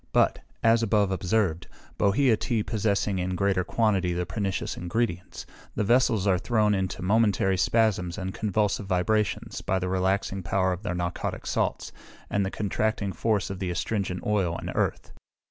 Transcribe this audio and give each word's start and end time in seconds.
But, 0.13 0.39
as 0.63 0.81
above 0.81 1.11
observed, 1.11 1.67
bohea 1.99 2.35
tea 2.35 2.63
possessing 2.63 3.19
in 3.19 3.35
greater 3.35 3.63
quantity 3.63 4.13
the 4.13 4.25
pernicious 4.25 4.75
ingredients, 4.75 5.45
the 5.75 5.83
vessels 5.83 6.25
are 6.25 6.39
thrown 6.39 6.73
into 6.73 7.03
momentary 7.03 7.55
spasms 7.55 8.17
and 8.17 8.33
convulsive 8.33 8.87
vibrations, 8.87 9.61
by 9.61 9.77
the 9.77 9.89
relaxing 9.89 10.41
power 10.41 10.73
of 10.73 10.81
the 10.81 10.95
narcotic 10.95 11.45
salts, 11.45 11.91
and 12.31 12.43
the 12.43 12.49
contracting 12.49 13.13
force 13.13 13.51
of 13.51 13.59
the 13.59 13.69
astringent 13.69 14.23
oil 14.25 14.57
and 14.57 14.71
earth. 14.73 15.11